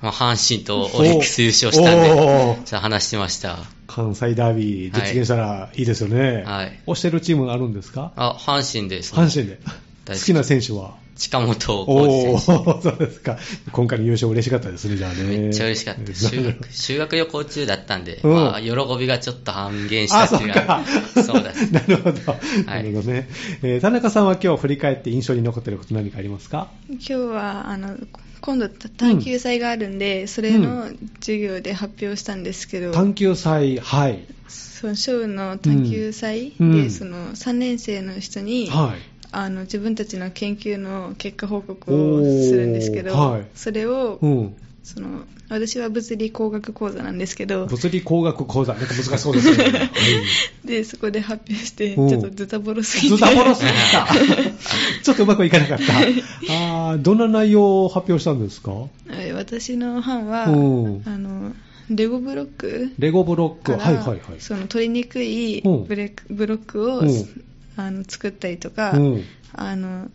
[0.00, 3.58] まあ、阪神とオリックス優勝したんで、ちょ話してました。
[3.86, 6.42] 関西ダービー実現したらいいですよね。
[6.44, 8.12] はい推してるチームがあるんですか？
[8.16, 9.14] あ、阪神です。
[9.14, 9.58] 阪神で。
[10.06, 10.94] 好きな選手は？
[11.20, 12.62] 近本浩お二選手。
[12.62, 13.38] ー、そうですか。
[13.72, 15.22] 今回の優勝嬉しかったですね、じゃあね。
[15.24, 16.28] めっちゃ嬉しかったです。
[16.32, 20.84] 修学修学旅行中だったんで、うんまあ、喜びがちょっと半減したあ、っていうそうか。
[21.26, 21.68] そうです。
[21.72, 22.18] なるほど。
[22.64, 23.28] なるほどね。
[23.62, 26.70] えー田中さんは今日振り返って印象に残っていること何かありますか？
[26.88, 27.98] 今日はあの
[28.40, 30.88] 今度探究祭があるんで、それの
[31.20, 34.24] 授業で発表したんですけど、探究祭、はい。
[34.48, 39.19] そのショーの探究祭で、うんうんその3年生の人に、はい。
[39.32, 44.56] あの自分たちの研究の結果報告をするんですけど、はいそれを、うん。
[44.82, 49.64] その私は物理工学講座なんですけど、物理工学講座、なんか難しそうですね。
[49.64, 49.68] は
[50.64, 54.06] いでそこで発表して、ちうんょっとズタボロすぎて、ズタボロすぎた。
[55.04, 55.84] ちょっとうまくいかなかった。
[56.90, 58.70] あーどんな内容を発表したんですか？
[58.72, 58.88] は
[59.22, 61.52] い私の班は、うんあの
[61.90, 63.72] レゴブロックレゴブロック。
[63.72, 64.20] はいはいはい。
[64.38, 67.42] その取りにくいうんブレックブロックを、うん
[67.86, 70.08] あの作ったりとか、うんあの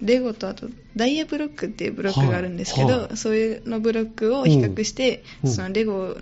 [0.00, 6.16] レゴとあとダイヤブロックっていうブロックがあるんですけど、はいはいそういうのブロックを比較して、うんそのレゴ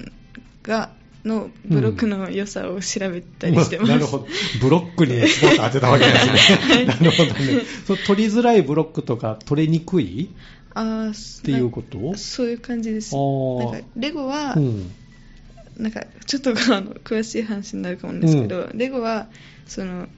[0.64, 0.90] が
[1.24, 3.90] のブロックの良さを調べたりしてます。
[3.90, 4.26] なるほど。
[4.60, 6.84] ブロックにスポット当てたわけですね。
[6.86, 7.62] なるほどね。
[7.86, 10.30] そう取りづらいブロックとか取りにくい？
[10.74, 11.98] あーっていうこと？
[11.98, 13.14] なそういう感じです。
[13.14, 14.90] なんかレゴは、うん。
[15.76, 19.28] なんかちょっとあの詳しい話になるかもですけど、レゴは
[19.66, 20.08] その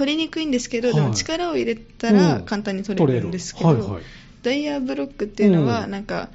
[0.00, 0.96] 取りにくいんですけど、はい。
[0.96, 2.14] でも力を入れたうん。
[2.16, 3.92] ら簡単に取れるんですけど、取れる。
[3.92, 4.04] はいはい。
[4.42, 5.90] ダイヤブロックっていうのは、うん。
[5.90, 6.30] なんか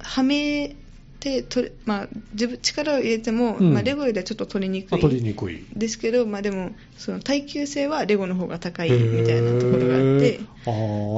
[0.00, 0.74] はめ
[1.20, 3.72] て取れ、まあ、自分力を入れても、うん。
[3.72, 5.64] まあ、レゴよりはちょっと取りにくあ取りいにくい。
[5.76, 10.40] ですけど、まあ、でもその耐久性はレゴの方が高いみたいなところがあって。
[10.66, 10.72] ああ、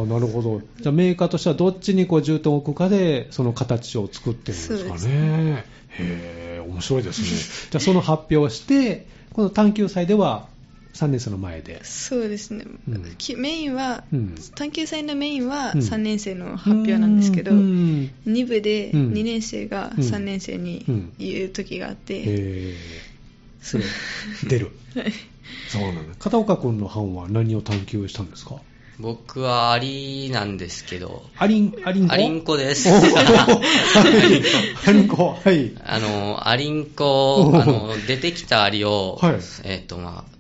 [0.05, 0.61] なるほど。
[0.83, 5.65] じゃあメーカーとしてはどっちにこう重点を置くかで、その形を作ってるんですかね。
[5.99, 7.29] へえ、面白いですね。
[7.71, 10.53] じゃあその発表をして、この探究祭では
[10.95, 11.85] 3年生の前で。
[11.85, 13.15] そうですね、うん。
[13.19, 14.35] きメインは、うん。
[14.55, 15.81] 探究祭のメインはうん。
[15.81, 18.11] 3年生の発表なんですけど、うん。
[18.27, 19.11] 2部でうん。
[19.13, 20.05] 2年生がうん。
[20.05, 22.75] 3年生にうん言う時があって、へえ、
[23.61, 23.85] それ、
[24.49, 24.71] 出る。
[24.95, 25.13] はい。
[25.69, 26.15] そうなんだ。
[26.19, 28.57] 片岡君の班は何を探求したんですか？
[29.01, 32.13] 僕はアリなんですけど、アリン、アリンコ？
[32.15, 32.89] アリンコです。
[34.87, 35.73] アリンコ、はい。
[35.85, 39.35] あの、アリンコ、あの、出てきたアリを、はい。
[39.65, 40.34] えっ、と、まあ、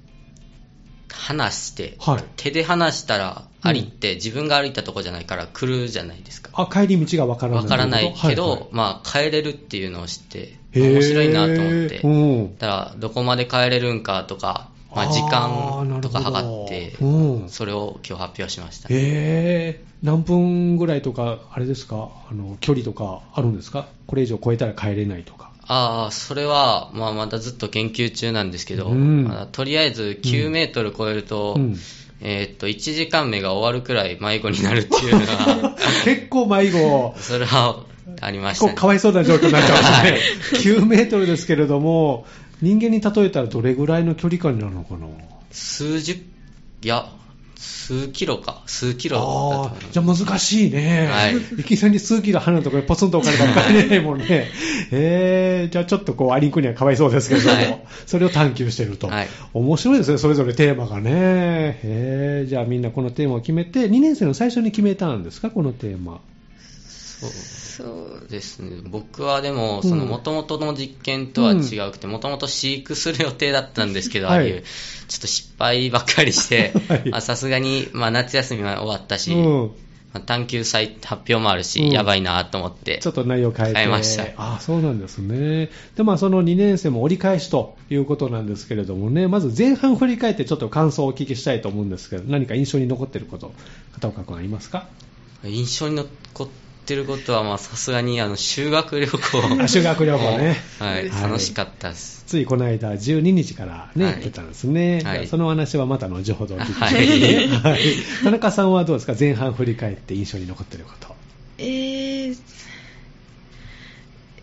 [1.14, 2.24] 離して、はい。
[2.36, 6.50] 手で離したら、アリって自分が歩いたとこじゃないから来るじゃないですか。
[6.54, 7.62] あ、帰り道がわからない。
[7.62, 8.68] わからないけど、はいはい。
[8.72, 12.58] まあ、帰れるっていうのを知って、面白いなと思って、うん。
[12.58, 16.96] だから、どこまで帰れるんかとか、まあ、時間とか測って
[17.48, 18.88] それを今日発表しました。
[18.88, 25.50] へえ、何分ぐらいとか、あれですか、あの距離とかあるんですか、これ以上超えたら帰れないとか。
[25.66, 31.76] ああ、それは、まあ、まだずっと研究中なんですけど、うんまだとりあえず9メートル超えると、うん
[32.20, 37.84] えーっと、1時間目が終わるくらい迷子になるっていうのが、 結構迷子、それは
[38.20, 38.80] ありま結構したね。
[38.80, 40.20] かわいそうな状況になっちゃいますねはい。
[40.62, 42.26] 9メートルですけれども、
[42.62, 45.06] 人間に例えたらどれぐらいの距離感になるのかな？
[45.50, 46.18] 数十、い
[46.82, 47.10] や、
[47.56, 51.08] 数キロか、数キロだああじゃあ難しいね。
[51.10, 54.48] はいいきなり数キロ離れたところにポツンと置かれたら帰れないもんね。
[54.90, 59.06] えー、じゃあちょっとこう、アリンクにはかわいそうですけれども、はいそれを探求してると。
[59.08, 61.10] はい面白いですね、それぞれテーマがね。
[61.82, 66.20] えー、じゃあみんなこのテーマを決めて、2年生の最初に決めたんですか、このテーマ。
[67.20, 67.30] そう
[67.76, 68.28] そう。
[68.30, 68.80] ですね。
[68.84, 69.88] 僕はでも、うん。
[69.88, 71.56] その元々の実験とは違
[71.88, 74.36] うくて、もともと飼育する予定だったんですけど、はい。
[74.36, 74.62] ああいう、
[75.08, 76.72] ちょっと失敗ばっかりして
[77.20, 79.70] さすがに、まあ夏休みは終わったし、うん。
[80.12, 81.90] まあ探究祭発表もあるし、うん。
[81.90, 83.74] やばいなと思って、ちょっと内容変えて。
[83.78, 84.24] 変えました。
[84.36, 85.70] あそうなんですね。
[85.96, 93.52] で、まあその2年生も折り返しということなんですけれどもね、まず前半振り返ってちょっと感想をお聞きしたいと思うんですけど、何か印象に残っていること、
[93.94, 94.86] 片岡君ありますか？
[95.44, 96.48] 印象に残っ
[96.84, 99.18] てることは、まあさすがにあの修学旅行。
[99.62, 100.56] あ修学旅行ね。
[100.78, 101.22] はい、はい。
[101.22, 102.24] 楽しかったです。
[102.26, 104.14] ついこの間12日からね、はい。
[104.22, 105.02] 出たんですね。
[105.04, 105.26] はい。
[105.28, 107.20] その話はまた後ほどお聞きしたはい。
[107.20, 107.80] ねはい。
[108.24, 109.14] 田中さんはどうですか？
[109.18, 111.14] 前半振り返って印象に残っていること。
[111.58, 112.36] えー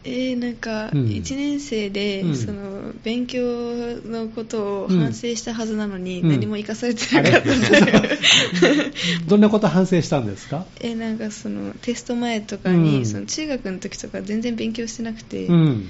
[0.03, 1.05] えーなんかうん。
[1.07, 2.35] 1年生で、うん。
[2.35, 3.41] その勉強
[4.03, 6.29] のことをうん反省したはずなのに、うん。
[6.29, 8.91] 何も生かされてなかったので、
[9.27, 10.65] どんなこと反省したんですか？
[10.81, 13.05] えーなんかそのテスト前とかに、うん。
[13.05, 15.87] その中学の時とか全然勉強してなくて、うん。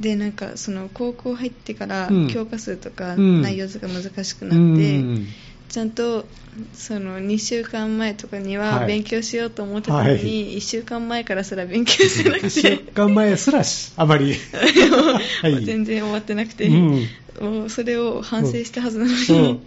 [0.00, 2.28] でなんかその高校入ってからうん。
[2.28, 3.42] 教科数とかうん。
[3.42, 5.26] 内容とか難しくなうって、ん
[5.68, 6.24] ちゃんと
[6.74, 8.86] その2週間前とかにははい。
[8.86, 10.56] 勉強しようと思ってたのに、はい。
[10.56, 14.34] 1週間前からすら勉強してなく1週て、間前すらし、あまり。
[15.42, 15.64] はい。
[15.64, 17.06] 全然終わってなくて、うん。
[17.40, 19.60] もうそれを反省したはずなのに、うん。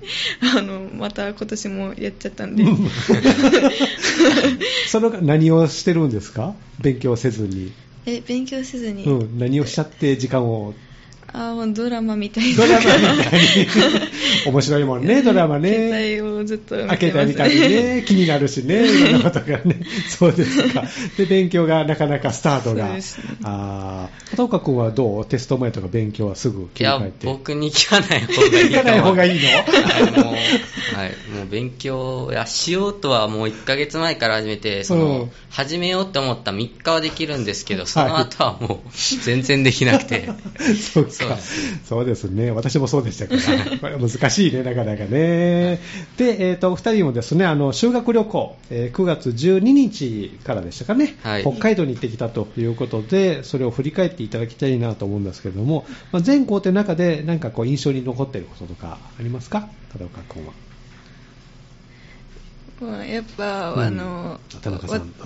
[0.58, 2.64] あのまた今年もやっちゃったんで、
[4.88, 6.56] その何をしてるんですか？
[6.82, 7.72] 勉強せずに。
[8.08, 9.38] え勉強せずに、うん。
[9.40, 10.74] 何をしちゃって時間を。
[11.34, 13.68] あーもうドラマみたいドラマみなたいに。
[14.48, 15.74] 面白いもんね、ドラマね。
[15.90, 19.82] 携帯をずっと見開けてますたみたいにね、気になるしね、いろんなことがね。
[20.10, 20.84] そうですか。
[21.18, 22.90] で、勉強がなかなかスタートが。
[22.90, 23.02] ね
[23.44, 25.26] ああ、片岡君はどう？
[25.26, 27.28] テスト前とか勉強はすぐいや切り替え、て？
[27.28, 29.48] 僕に聞かない方がいい聞かない方がいいの？
[29.50, 38.90] はい、もう、はい、もう勉強、いや、しようとはもう1ヶ月前から始めて、その、うん始めようって思った3日はできるんですけど、その後はもう、
[39.24, 40.30] 全然できなくて。
[40.94, 42.52] そうかそうですそうですね。
[42.52, 43.78] 私もそうでしたから。
[43.78, 45.80] これ難しいね、なかなかね。
[46.18, 59.68] で、えっ、と、お二人もですね、あの、修学旅行、えー9月12日からでしたかね、はい北海道に行ってきたということで、それを振り返っていただきたいなと思うんですけれども、まあ、全校程の中で何かこう印象に残っていることとかありますか？
[59.94, 60.54] 片岡君は。
[62.82, 65.14] まあやっぱ、うんあの田中さん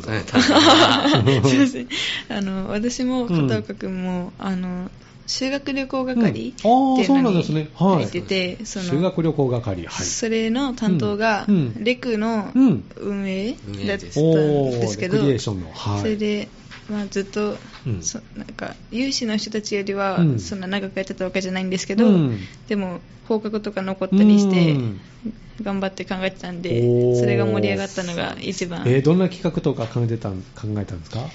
[2.29, 4.89] あの私も片岡君も、あの
[5.25, 7.63] 修学旅行係っていうのんですね。
[7.63, 8.03] にはい。
[8.05, 8.21] 入って
[8.57, 10.05] て、その修学旅行係、はい。
[10.05, 11.47] それの担当が、
[11.79, 12.83] レクのうん。
[12.97, 15.71] 運営だったんですけど、ーレクリエーションの。
[15.71, 15.99] はい。
[16.01, 16.49] それで
[16.89, 18.03] まあ、ずっと、うん。
[18.03, 20.39] そなんか有志の人たちよりは、うん。
[20.39, 22.37] そんな長くやってたわけじゃないんですけど、うん。
[22.67, 25.01] でも放課後とか残ったりして、うん。
[25.61, 27.19] 頑張って考えてたんおでー。
[27.19, 31.29] それが盛り上がったのが一番、えーどんな企画とか考えてたん考えたんですか？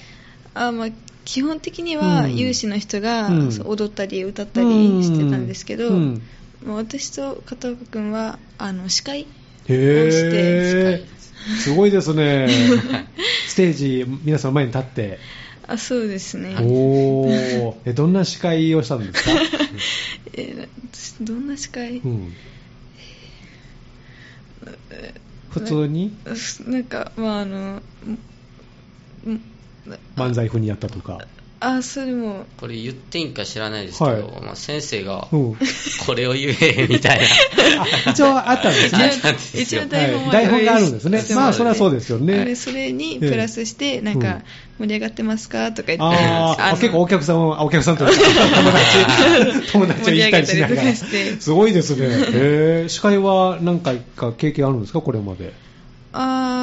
[0.53, 0.87] あまあ、
[1.31, 2.35] 基本的にはうん。
[2.37, 3.29] 有志の人が、
[3.63, 5.91] 踊ったり歌ったりしてたんですけど、
[6.65, 9.27] 私と片岡君はあの司会
[9.67, 11.05] へー。
[11.59, 12.47] すごいですね。
[13.47, 15.19] ステージ皆さんの前に立って。
[15.67, 16.55] あそうですね。
[16.59, 17.73] おー。
[17.85, 19.29] えどんな司会をしたんですか、
[20.33, 22.33] えーどんな司会、うん、
[25.51, 26.11] 普通に？
[26.65, 27.81] なんかまああのん
[30.15, 31.19] 漫才風にやったとか。
[31.61, 32.45] あそれも。
[32.55, 34.21] これ言っていいんか知らないですけど、はい。
[34.41, 35.55] まあ、先生がうん。
[36.05, 37.25] これを言えみたいな。
[38.05, 39.11] あ一応あったんですね。
[39.61, 40.45] 一応台本ははい。
[40.45, 41.21] 台本があるんですね。
[41.35, 42.45] まあそれはそうですよね。
[42.45, 44.21] でそれにプラスして、なんうん。
[44.21, 44.41] か、
[44.79, 45.73] 盛り上がってますか？
[45.73, 48.23] とか言って、あ結構お客さんは、あお客さんと 友達、
[49.73, 50.81] 友達を言ったりしながら。
[50.81, 51.41] 盛り上げたりとかして。
[51.41, 52.05] すごいですね。
[52.05, 52.89] へー。
[52.89, 55.51] 司会は何回か経験あるんですか、これまで。
[56.13, 56.58] あー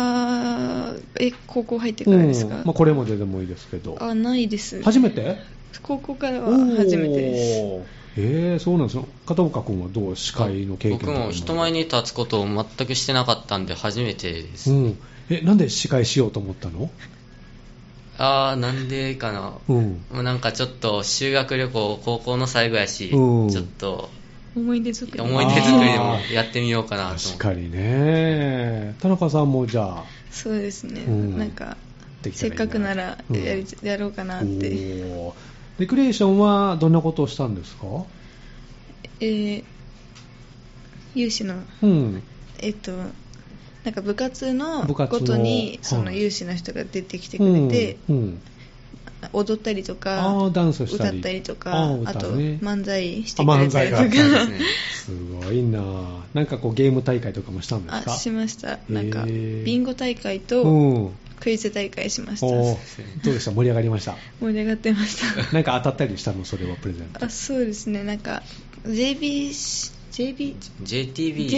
[1.21, 3.97] え、高校入ってからですか、うんまあ、これまででもいいですけど。
[4.01, 4.83] あ、ないです。
[4.83, 5.37] 初めて？
[5.83, 7.63] 高校からは初めてです。
[7.63, 9.07] おーそうなんですよ。
[9.27, 14.99] 片岡君はどう司会の経験僕も人前に立つことを全くしてなかったんで初めてです、うん。
[15.29, 16.91] え、なんで司会しようと思ったの？
[18.17, 20.01] ああなんでかな、うん。
[20.11, 24.09] もうなんかちょっと修学旅行高校の最後やし、うんちょっと
[24.57, 25.21] 思い出作り。
[25.21, 28.97] 思い出作りでもやってみようかなと思って確かにね。
[29.03, 30.05] 田中さんもじゃあ、
[30.37, 31.03] そうですね。
[31.07, 31.77] うんなんか、
[32.33, 34.71] せっかくならやり、やろうかなって。
[35.79, 37.87] レクリエーションはどんなことをしたんですか？
[39.21, 39.65] えー、
[41.15, 42.23] 有志の、うん。
[42.59, 42.93] えっと、
[43.85, 46.21] なんか部活のごとにそのはい。
[46.21, 48.43] 有志の人が出てきてくれて、うんうん
[49.33, 51.19] 踊ったりとかあーダンスしたり。
[51.19, 54.67] 歌ったりとあかー歌あとね漫才してあくれ漫才があったたりとかんですね。
[55.07, 55.81] すごいな。
[56.35, 58.13] なんかこうゲーム大会とかもしたんですか？
[58.13, 58.79] あしました。
[58.89, 61.13] なんかビンゴ大会うとん。
[61.39, 62.47] クイズ大会しました。
[62.47, 63.51] おーどうでした？
[63.53, 64.17] 盛り上がりました？
[64.41, 65.53] 盛り上がってました。
[65.53, 66.45] なんか当たったりしたの？
[66.45, 67.25] それはプレゼント。
[67.25, 68.03] あそうですね。
[68.03, 68.43] なんか
[68.85, 69.53] JB
[70.17, 71.51] JB JTB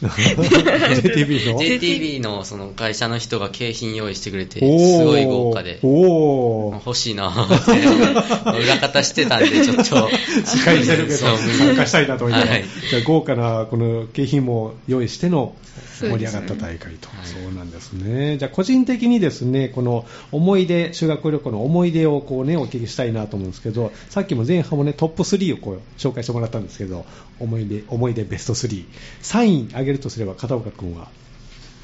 [0.00, 1.60] JTB の？
[1.60, 5.80] JTB のその会社の人が景品用意してくれておーすごい豪華で。
[5.82, 6.74] おー。
[6.76, 7.28] 欲しいな。
[7.28, 7.34] っ
[7.66, 9.84] て裏方してたんでちょっと。
[9.84, 11.36] 司会してるけどそう。
[11.36, 12.64] 参加したいなと思って、はい。
[12.88, 15.54] じゃあ豪華なこの景品も用意しての
[15.98, 17.08] 盛り上がった大会と。
[17.08, 17.26] はい。
[17.26, 18.38] そうなんですね。
[18.38, 27.06] じゃあ個人的にですねこの思い出修学旅行の思い出をこうねお聞きしたいなと思うんですけどさっきも前半もねトップ3をこう紹介してもらったんですけど
[27.40, 31.08] 思い出思い出ベスト33位挙げるとすれば片岡君は？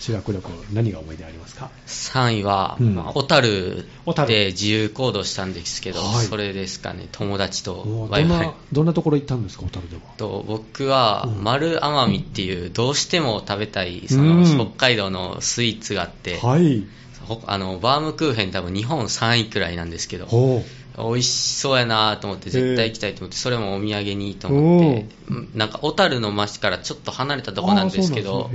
[0.03, 2.97] 修学旅行何が思い出ありますか？3位は、うん。
[2.97, 3.87] まあ小樽
[4.27, 6.27] で自由行動したんですけど、はい。
[6.27, 7.07] それですかね。
[7.13, 10.03] 友達とどんなどんなところ行ったんですか小樽では？
[10.17, 11.45] と僕はうん。
[11.45, 14.43] 丸奄美っていうどうしても食べたいそうん。
[14.59, 16.85] の北海道のスイーツがあって、はい。
[17.25, 20.65] ほあのバームクーヘン多分日本3位くらいなんですけどほ
[20.99, 28.51] 美味しそうやなと思って絶対行きたいと思ってそれもお土産にと思ってうんなんか小樽の町からちょっと離れたとこなんですけあど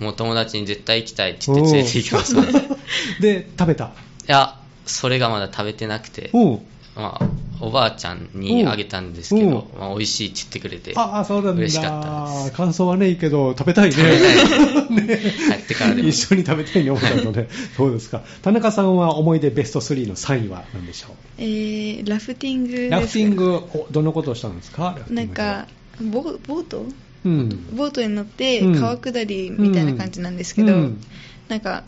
[0.00, 2.76] もう友達に絶対行きたいって言って連れて行きましたい
[3.20, 3.92] で食べた？
[4.26, 6.30] やそれがまだ食べてなくて。
[6.32, 6.38] う。
[6.44, 7.26] んまあ、
[7.60, 11.60] おばあちゃんにあげたんですけど、まあ、美味しいって言ってくれてああ、そうなんだ。
[11.60, 12.52] 嬉しかったです。
[12.52, 13.96] 感想はね、いいけど、食べたいね。
[14.90, 15.18] ね。
[15.48, 16.08] 帰ってからでも。
[16.08, 17.48] 一緒に食べたいね、思ったのね。
[17.76, 18.22] そうですか。
[18.42, 22.82] 田中さんは思い出ベスト3の3位は何でしょえー、ラフティングです。
[22.88, 24.98] うラフティング、おどんなことをしたんですか？
[25.10, 25.66] なんか
[26.00, 26.84] ボボート？
[27.24, 27.66] うん。
[27.74, 28.80] ボートに乗ってうん。
[28.80, 31.00] 川下りみたいな感じなんですけど、うん。
[31.48, 31.84] なんか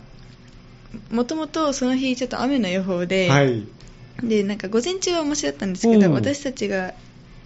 [1.11, 3.63] もともとその日ちょっと雨の予報で、はい。
[4.23, 6.13] でなんか午前中は面白かったんですけど、うん。
[6.13, 6.93] 私たちが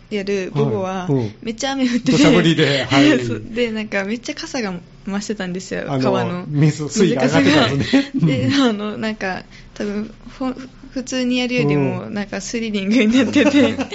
[0.09, 1.09] やる午後は
[1.41, 3.53] めっちゃ雨降ってて、土砂降りで はい。
[3.55, 4.73] でなんかめっちゃ傘が
[5.07, 6.45] 増してたんですよ川の。
[6.47, 8.51] 水水位が上がってたんですね。
[8.59, 9.43] あのなんか
[10.93, 13.85] 普通にやるよりもなんかスリリングになってて、 なんか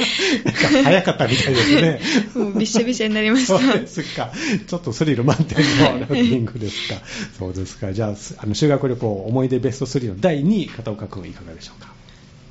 [0.83, 2.01] 早かったみたいですね。
[2.35, 3.79] もうびっしゃびしゃになりましそうた。
[3.79, 4.33] ですか。
[4.67, 6.97] ちょっとスリル満点のラフティングですか。
[7.38, 7.93] そうですか。
[7.93, 11.95] じゃあ、すあの修学旅行思い出ベスト3の第2位、片岡君いかがでしょうか？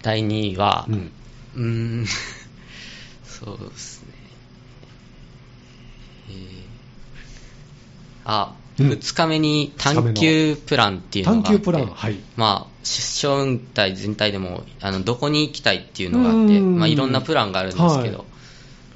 [0.02, 1.12] 第2位は、ううん。
[1.56, 1.62] ー
[2.04, 2.06] ん、
[3.26, 4.14] そうですね。
[6.30, 6.68] えー
[8.30, 8.90] あ、うん。
[8.90, 12.20] 2日目に探求プランっていうのがあって、探求プランはい。
[12.36, 16.78] まあ、出生運隊全体でもあのどこに行きたいっていうのがあって、うん。
[16.78, 18.28] まあ、いろんなプランがあるんですけど、はい。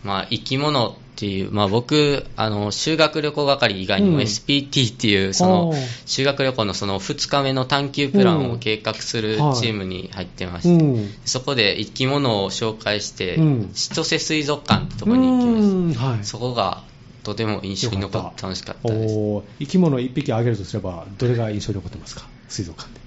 [0.03, 5.71] まあ、生き物っていう、まあ僕、あの、修学旅行係以外にもうん SPT っていう、その
[6.07, 11.13] 修学旅行のその2日目の探求プランを計画するチはいームに入ってまうして、ん。
[11.23, 16.05] そこで生き物を紹介して、うん千歳水族館ってとこに行きまうんした。
[16.07, 16.23] はい。
[16.25, 16.81] そこが
[17.23, 19.15] とても印象に残って楽しかったです。
[19.59, 22.23] 生き物一匹あげるとすれば、どれが印象に残ってますか？
[22.49, 22.99] 水族館で。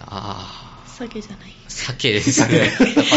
[0.00, 1.52] ああ、鮭じゃない。
[1.68, 2.70] 鮭ですね。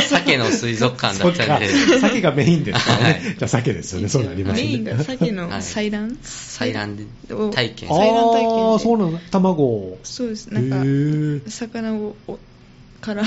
[0.10, 1.68] 鮭の水族館だったんで、
[2.00, 3.04] 鮭がメインですからね。
[3.04, 4.10] はいじゃあ鮭ですよね。
[4.10, 4.68] そうなりますね。
[4.68, 7.90] メインが鮭のはい採卵採卵を体験。
[7.90, 9.20] あ採卵体験であー、そうなんだ。
[9.32, 10.00] 卵を。
[10.04, 10.48] そうです。
[10.48, 12.40] なんか魚を、お
[13.00, 13.24] から、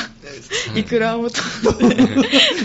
[0.75, 1.43] イクラを取
[1.87, 1.97] っ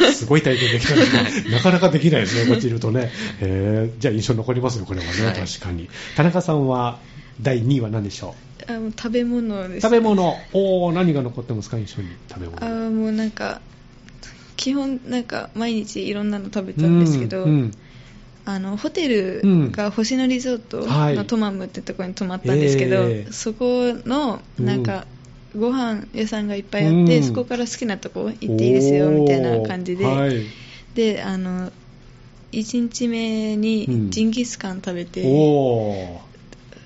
[0.02, 1.04] て、 すごい体験できたね。
[1.52, 3.12] なかなかできないですね、こっちいるとね。
[3.42, 5.88] へーじゃあ印象に残りますね、これはね、はい確かに。
[6.16, 7.00] 田中さんは、
[7.42, 8.34] 第2位は何でしょ
[8.68, 9.82] あもう食べ物うです。
[9.82, 10.34] 食べ物。
[10.54, 12.10] おー、何が残ってますか、印象に。
[12.30, 12.58] 食べ物。
[12.58, 13.62] あーもうなんか、
[14.56, 17.72] 基本なんか毎日いろんなの食べたんですけど、うんうん
[18.48, 19.42] あのホテル
[19.72, 25.08] が星野リゾートはいのトマムってところに泊まったんですけど、えーそこのなんか、
[25.58, 30.46] ご飯屋さんがいっぱいあって、うんそこから好きなとこ行っていいですよみたいな感じで、おーはい。
[30.94, 31.72] であの
[32.52, 36.35] 1日目うんにジンギスカン食べて、おー。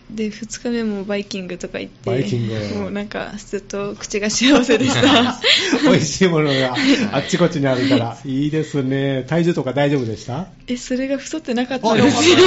[0.10, 5.40] で2日目もバイキングとか行ってバイキングもうなんかずっと口が幸せでした
[5.88, 6.76] 美味しいものが
[7.14, 9.24] あっちこっちにあるから、いいですね。
[9.28, 10.48] 体重とか大丈夫でした？
[10.68, 12.38] えそれが太ってなかったですよ。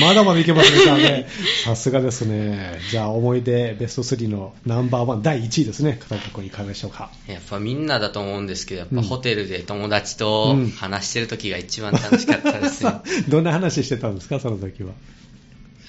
[0.00, 1.26] まだまだいけますね。
[1.64, 2.80] さすがですね。
[2.90, 5.98] じゃあ、思い出ベスト3のナンバーワン、第1位ですね。
[6.00, 7.10] 片岡君いかがでしょうか？
[7.28, 12.92] やっぱみんなだと思うんですけど、やっぱうんホテルで友達とうん話してる時が一番楽しかったですね。
[13.28, 14.92] どんな話してたんですか、その時は？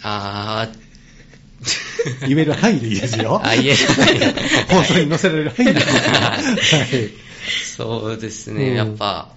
[0.03, 0.67] あ
[2.27, 3.41] 言える範囲でいいですよ。
[3.43, 4.25] あ言える範囲で
[4.69, 5.79] 放送に載せられる範囲で。
[5.79, 5.89] はい。
[6.91, 7.11] ー、
[7.77, 9.33] そうですね、うんやっぱ、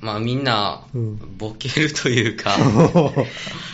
[0.00, 2.56] まあみんなうん、ボケるというか、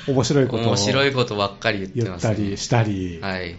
[0.07, 2.33] 面白いことを面白いことばっかり言って言ますね。
[2.33, 3.19] ったりしたり。
[3.21, 3.57] はい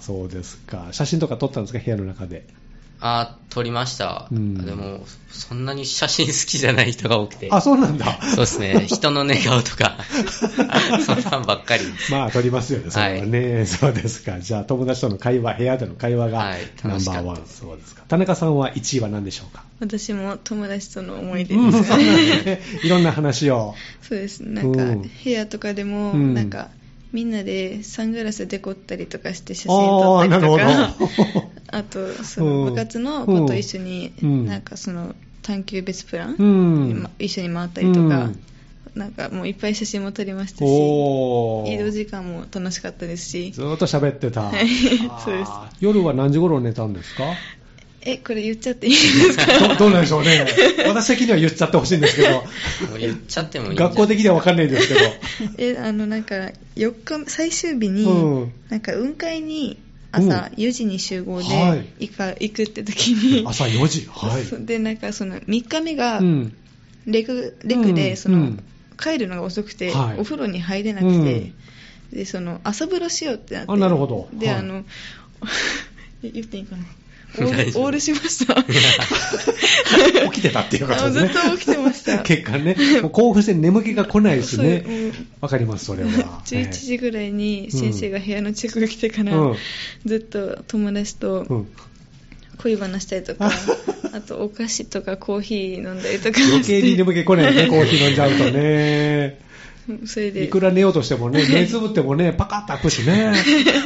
[0.00, 0.88] そうですか。
[0.92, 2.46] 写真とか撮ったんですか、部屋の中で。
[3.00, 4.26] あ、撮りました。
[4.30, 7.48] うんでも、そんなに写真好きじゃない人が多くて。
[7.50, 8.18] あ、そうなんだ。
[8.22, 9.96] そうですね、人の寝顔とか、
[11.04, 11.84] そんなんばっかり。
[12.10, 13.66] まあ、撮りますよね、それはね。
[13.66, 14.40] そうですか。
[14.40, 17.42] じゃあ、友達との会話、部屋での会話がはいナンバーワン。
[17.46, 18.02] そうですか。
[18.08, 19.64] 田中さんは1位は何でしょうか？
[19.80, 22.60] 私も友達との思い出うん、です、そうなんですね。
[22.82, 23.74] いろんな話を。
[24.02, 26.68] そうですなんか、うん部屋とかでも、うんなんか
[27.16, 30.94] みんなでサングラスでこったりとかして写真あ撮ったりとか。
[30.98, 31.50] ど。
[31.78, 32.70] あとそのうん。
[32.72, 37.02] 部活の子と一緒に、うんなんかその探究別プラン、うん。
[37.04, 38.40] ま一緒に回ったりとか、うん。
[38.94, 43.52] なんかもういっぱい写真も撮りましたし移動時間も楽しかったですし。
[43.52, 44.50] ずーっと喋ってた。
[44.50, 45.50] そうです。
[45.80, 47.24] 夜は何時頃寝たんですか？
[48.08, 48.98] えこれ言っちゃっていいで
[49.32, 49.68] すか？
[49.70, 50.46] ど どうなんでしょうね。
[50.86, 52.44] 私的には言っちゃってほしいんですけど、
[52.98, 55.00] 言っちゃってもいい学校的には分かんないんですけど。
[55.58, 56.34] えあのなんか
[56.76, 58.52] 4日最終日に、うん。
[58.68, 59.78] なんか雲海に
[60.14, 60.32] うん。
[60.32, 62.06] 朝4時に集合ではい。
[62.06, 63.44] 行か、行くって時に。
[63.44, 64.06] 朝4時？
[64.08, 64.64] はい。
[64.64, 66.52] でなんかその3日目がうん。
[67.06, 68.60] レク,、レクでその、うん。
[68.98, 70.20] 帰るのが遅くて、はい。
[70.20, 71.52] お風呂に入れなくて、
[72.12, 73.72] でその朝風呂しようってなって。
[73.72, 74.28] あなるほど。
[74.32, 74.56] で、はい。
[74.58, 74.84] あの
[76.22, 76.84] 言っていいかな
[77.44, 78.62] オールしました
[80.32, 81.32] 起きてたっていうことあですね。
[81.32, 85.12] ずっと起きてました 結果ね、もう興奮して眠気が来ないしねそうもう。
[85.40, 86.08] わかります、それは。
[86.46, 89.56] 11時ぐらいに先生が部屋のチェックが来てから、うん
[90.04, 91.68] ずっと友達とうん
[92.58, 93.50] 恋話したりとか、
[94.12, 99.45] あとお菓子とかコーヒー飲んだりとか余計に眠気来ないね、コーヒー飲んじゃうとね。
[100.06, 103.32] それでいくら寝ようとしてもね、 目つぶってもね、パカッと開くしね。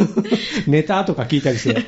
[0.67, 1.85] 寝たとか聞いたりして。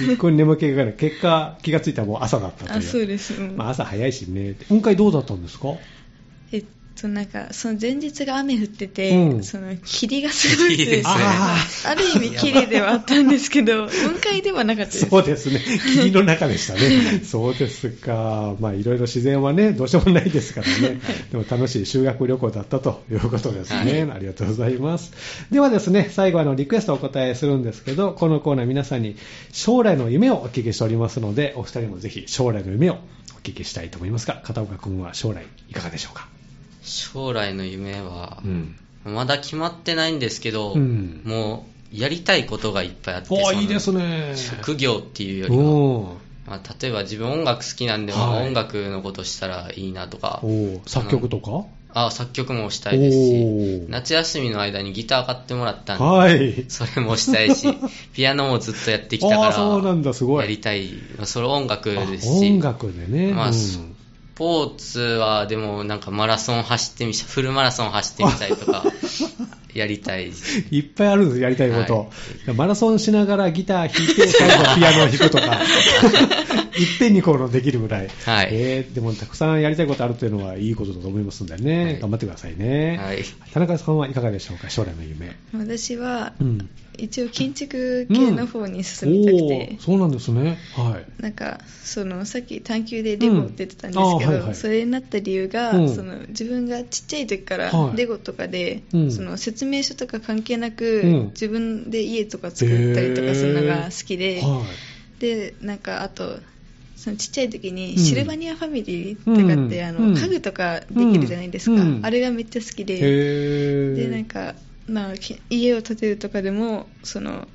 [0.00, 0.96] 一個に眠気がかかる。
[0.98, 2.78] 結果、気がついたらもう朝だったという。
[2.78, 4.54] あそうです、うんまあ朝早いしね。
[4.68, 5.68] 雲海どうだったんですか？
[7.00, 15.60] えっとなんかその前日が雨降ってて、うんその霧がすごいですねあある意味霧ではあったんですけど 雲海ではなかったですそうですね。
[15.94, 17.22] 霧の中でしたね。
[17.24, 18.54] そうですか。
[18.60, 21.00] まあ、いろいろ自然はね、どうしようもないですからね。
[21.32, 24.08] でも楽しい修学旅行だったということですね。
[24.12, 25.12] ありがとうございます。
[25.50, 29.16] ではですね、最後あの、リクエストをお答えするんですけど、このコーナー皆さんに
[29.52, 32.98] 将来の夢をお聞きしておりますので、お二人もぜひ将来の夢を
[33.36, 36.28] お聞きしたいと思いますが、片岡君は将来いかがでしょうか？
[36.82, 38.76] 将来の夢は、ん。
[39.04, 41.22] まだ決まってないんですけど、うん。
[41.24, 44.34] もうやりたいことがいっぱいあって、いいですね。
[44.36, 46.16] 職業っていうよりは、お
[46.46, 50.42] まあ、例えば自分音楽好きなんで、音楽のことしたらいいなとか。
[50.86, 51.64] 作曲とか？
[51.92, 56.64] あ作曲もしたいですし夏休みの間にギター買ってもらったんで、はい。
[56.68, 57.66] それもしたいし、
[58.14, 63.32] ピアノもずっとやってきたから、やりたい、まあそれ音楽ですし、あ音楽でね。
[63.32, 63.54] まあうん。
[63.54, 63.80] そ
[64.40, 68.82] ポーツはでもなんかマラソン走ってみフルマラソン走ってみたりとか。
[69.74, 70.30] やりたい。
[70.70, 72.10] いっぱいあるんです、やりたいこと。
[72.46, 75.60] はマラソンしながらギター弾いて、最後 ピアノを弾くとか、
[76.78, 78.08] いっぺんにこのできるぐらい。
[78.24, 78.48] はい。
[78.52, 82.00] えーでもたくさんやりたいことあるというのはいいことだと思いますんでね、はい。
[82.00, 82.98] 頑張ってくださいね。
[83.00, 83.24] はい。
[83.52, 85.36] 田中さんはいかがでしょうか、将来の夢。
[85.52, 86.68] 私はうん。
[86.98, 90.58] 一応建築系の方に進みたくて、おーそうなんですね。
[90.76, 91.22] はい。
[91.22, 94.24] なんかそのさっき探究でレゴって言ってたんですけど、うん。
[94.24, 94.54] はいはい。
[94.54, 95.94] それになった理由が、うん。
[95.94, 97.96] その自分がちっちゃい時からはい。
[97.96, 99.12] レゴとかで、うん。
[99.12, 101.28] その説明書とか関係なく、うん。
[101.32, 104.64] 自分で家とか作ったりとかするのが好きで、は
[105.18, 105.20] い。
[105.20, 106.38] でなんかあと
[106.96, 107.98] そのちっちゃい時にうん。
[107.98, 109.96] シルバニアファミリーとかって、あうん。
[109.96, 110.14] うん。
[110.14, 112.00] の家具とかできるじゃないですか、うん。
[112.02, 113.96] あれがめっちゃ好きで、へー。
[113.96, 114.54] でなんか、
[114.88, 117.46] まあ、き家を建てるとかでもその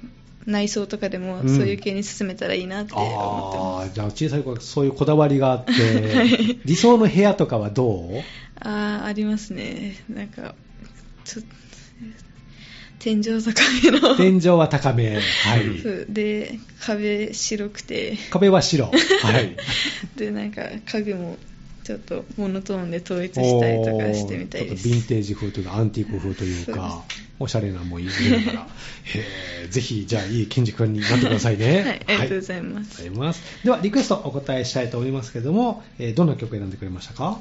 [0.46, 1.50] 内装とかでもうん。
[1.50, 3.26] そういう系に進めたらいいなって思ってます、
[3.58, 5.74] ああ、じゃあ小さい頃そういうこだわりがあって、
[6.66, 8.22] 理想の部屋とかはどう？
[8.62, 10.04] ああありますね。
[10.08, 10.54] なんか
[11.26, 11.42] ちょ
[13.00, 15.16] 天井高めの天井は高め。
[15.16, 15.20] は
[15.58, 15.80] い。
[15.82, 18.86] そうで壁白くて壁は白。
[18.86, 19.56] はい。
[20.18, 21.38] でなんか家具も
[21.86, 27.04] ちょっとモノトーンで統一したりとかしてみたいでおーちょっとすヴィンテージ風というか、アンティーク風というか、
[27.38, 28.68] おしゃれなもんいいながら。
[29.70, 31.84] ぜひ、じゃあ、いい建築家になってくださいね。
[31.86, 33.44] はいありがとうございます、ありがとうございます。
[33.64, 37.40] では、リクエストお答えしたいと思いますけども、えーどんな曲選んでくれましたか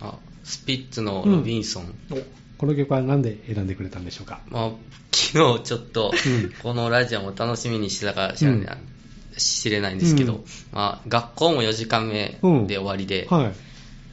[0.00, 2.18] あスピッツのロビンソン、お
[2.62, 4.38] この曲は何で選んでくれたんでしょうか？
[4.48, 4.70] まあ、
[5.10, 6.52] 昨日ちょっとうん。
[6.62, 8.78] このラジオも楽しみにしてたか知らない、
[9.36, 10.44] 知れないんですけど、うん。
[10.70, 13.52] まあ、学校も4時間目うんで終わりで、はい。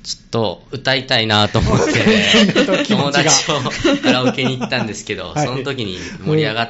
[0.01, 1.93] ちょっと歌いたいなと思って
[2.89, 3.53] 友達と
[4.01, 5.45] カラオケに行ったんですけど、はい。
[5.45, 6.69] その時に盛り上がっ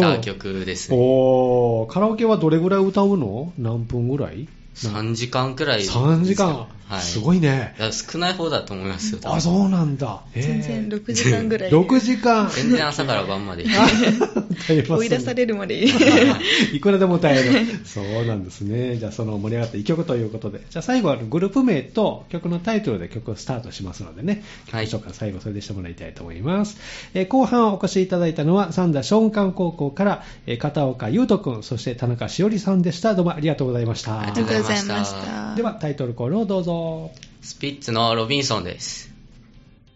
[0.00, 1.92] た曲ですね、おー。
[1.92, 3.52] カラオケはどれぐらい歌うの？
[3.58, 4.46] 何分ぐらい
[4.76, 7.74] ？3時間くらいですよ3時間、はい、すごいね。
[7.92, 10.22] 少ない方だと思いますよあ、そうなんだ。
[10.34, 12.50] 全然6時間ぐらい6時間。
[12.50, 13.64] 全然朝から晩まで
[14.88, 15.82] 追い出されるまで
[16.72, 17.50] いくらでも歌える。
[17.84, 18.96] そうなんですね。
[18.96, 20.60] じゃあその盛り上がった一曲ということで。
[20.70, 24.42] じゃあ最後はグループ名と曲のタイトルで曲をスタートしますのでね。
[24.70, 26.76] はい曲紹介最後それでしてもらいたいと思います。
[27.14, 33.14] えー後半お越しいただいたのは三田松漢高校から、えー片岡優斗くん、そして田中しおりさんでした。
[33.14, 34.20] どうもありがとうございました。
[34.20, 36.79] ありがとうございましたではタイトルコールをどうぞ。
[37.42, 39.09] スピッツのロビンソンです。